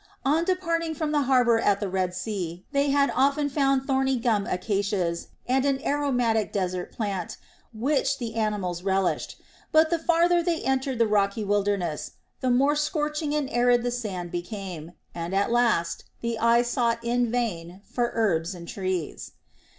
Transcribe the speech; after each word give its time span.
On 0.25 0.43
departing 0.43 0.95
from 0.95 1.11
the 1.11 1.21
harbor 1.29 1.59
at 1.59 1.79
the 1.79 1.87
Red 1.87 2.15
Sea 2.15 2.65
they 2.71 2.89
had 2.89 3.11
often 3.13 3.49
found 3.49 3.85
thorny 3.85 4.17
gum 4.17 4.47
acacias 4.47 5.27
and 5.47 5.63
an 5.63 5.79
aromatic 5.85 6.51
desert 6.51 6.91
plant, 6.91 7.37
which 7.71 8.17
the 8.17 8.33
animals 8.33 8.81
relished; 8.81 9.39
but 9.71 9.91
the 9.91 9.99
farther 9.99 10.41
they 10.41 10.63
entered 10.63 10.97
the 10.97 11.05
rocky 11.05 11.43
wilderness, 11.43 12.13
the 12.39 12.49
more 12.49 12.75
scorching 12.75 13.35
and 13.35 13.47
arid 13.51 13.83
the 13.83 13.91
sand 13.91 14.31
became, 14.31 14.93
and 15.13 15.35
at 15.35 15.51
last 15.51 16.05
the 16.21 16.39
eye 16.39 16.63
sought 16.63 16.97
in 17.03 17.29
vain 17.29 17.81
for 17.85 18.09
herbs 18.15 18.55
and 18.55 18.67
trees. 18.67 19.33